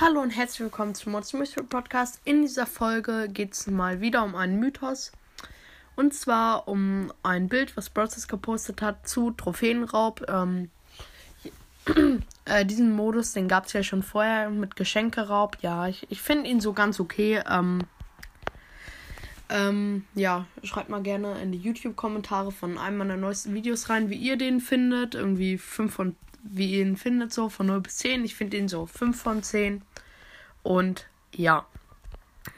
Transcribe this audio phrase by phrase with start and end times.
[0.00, 2.20] Hallo und herzlich willkommen zum Monster Mystery Podcast.
[2.24, 5.12] In dieser Folge geht es mal wieder um einen Mythos.
[5.96, 10.24] Und zwar um ein Bild, was Process gepostet hat zu Trophäenraub.
[10.28, 10.70] Ähm,
[12.44, 15.58] äh, diesen Modus, den gab es ja schon vorher mit Geschenkeraub.
[15.62, 17.42] Ja, ich, ich finde ihn so ganz okay.
[17.48, 17.80] Ähm,
[19.50, 24.16] ähm, ja, schreibt mal gerne in die YouTube-Kommentare von einem meiner neuesten Videos rein, wie
[24.16, 25.14] ihr den findet.
[25.14, 28.24] Irgendwie 5 von, wie ihr ihn findet, so von 0 bis 10.
[28.24, 29.82] Ich finde ihn so 5 von 10.
[30.62, 31.64] Und ja,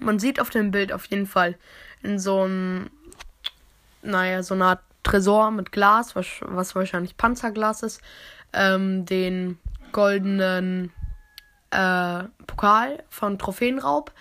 [0.00, 1.56] man sieht auf dem Bild auf jeden Fall
[2.02, 2.90] in so einem,
[4.02, 8.00] naja, so einer Art Tresor mit Glas, was, was wahrscheinlich Panzerglas ist,
[8.52, 9.58] ähm, den
[9.92, 10.92] goldenen
[11.70, 14.12] äh, Pokal von Trophäenraub.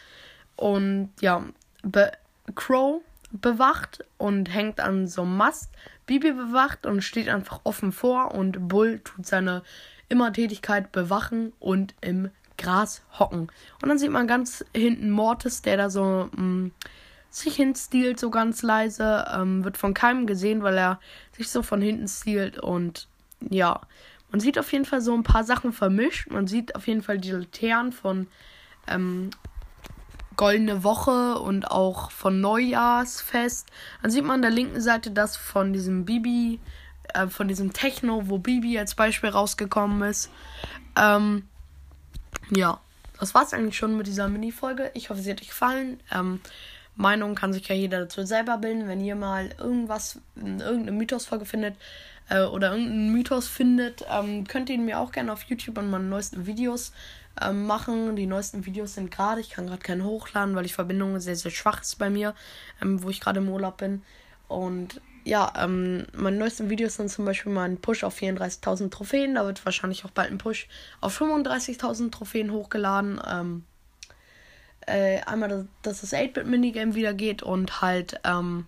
[0.56, 1.44] Und ja,
[1.84, 2.12] Be
[2.56, 5.72] Crow bewacht und hängt an so einem Mast.
[6.06, 9.62] Bibi bewacht und steht einfach offen vor und Bull tut seine
[10.10, 13.52] immer Tätigkeit bewachen und im Gras hocken.
[13.82, 16.72] Und dann sieht man ganz hinten Mortis, der da so mh, mm,
[17.30, 19.26] sich hinstielt, so ganz leise.
[19.32, 21.00] Ähm, wird von keinem gesehen, weil er
[21.38, 22.60] sich so von hinten stielt.
[22.60, 23.08] Und
[23.50, 23.82] ja,
[24.32, 26.30] man sieht auf jeden Fall so ein paar Sachen vermischt.
[26.30, 28.28] Man sieht auf jeden Fall die Laternen von
[28.88, 29.32] ähm,
[30.36, 33.68] Goldene Woche und auch von Neujahrsfest.
[34.02, 36.60] Dann sieht man an der linken Seite das von diesem Bibi,
[37.14, 40.30] äh, von diesem Techno, wo Bibi als Beispiel rausgekommen ist.
[40.96, 41.48] Ähm,
[42.52, 42.80] ja,
[43.20, 44.92] das war's eigentlich schon mit dieser Mini-Folge.
[44.94, 46.00] Ich hoffe, sie hat euch gefallen.
[46.12, 46.40] Ähm,
[47.00, 48.90] Meinung kann sich ja jeder dazu selber bilden.
[48.90, 51.78] Wenn ihr mal irgendwas, irgendeine Mythos-Folge findet
[52.30, 55.90] äh, oder irgendeinen Mythos findet, ähm, könnt ihr ihn mir auch gerne auf YouTube an
[55.90, 56.92] meinen neuesten Videos
[57.42, 58.18] ähm, machen.
[58.18, 61.52] Die neuesten Videos sind gerade, ich kann gerade keinen hochladen, weil die Verbindung sehr, sehr
[61.52, 62.36] schwach ist bei mir,
[62.82, 64.02] ähm, wo ich gerade im Urlaub bin.
[64.50, 69.36] Und ja, ähm, meine neuesten Videos sind zum Beispiel mal ein Push auf 34.000 Trophäen.
[69.36, 70.68] Da wird wahrscheinlich auch bald ein Push
[71.00, 73.22] auf 35.000 Trophäen hochgeladen.
[73.26, 73.64] Ähm,
[74.90, 78.66] äh, einmal, dass das 8-Bit-Minigame wieder geht und halt ähm,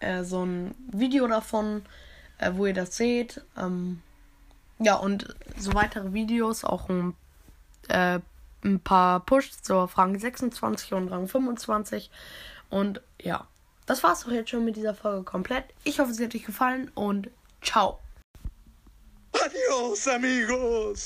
[0.00, 1.82] äh, so ein Video davon,
[2.38, 3.42] äh, wo ihr das seht.
[3.56, 4.02] Ähm,
[4.78, 7.14] ja, und so weitere Videos, auch ein,
[7.88, 8.20] äh,
[8.64, 12.10] ein paar Push zur Rang 26 und Rang 25.
[12.68, 13.46] Und ja.
[13.86, 15.64] Das war's doch jetzt schon mit dieser Folge komplett.
[15.82, 17.28] Ich hoffe, sie hat euch gefallen und
[17.60, 17.98] ciao.
[19.32, 20.98] Adios, amigos.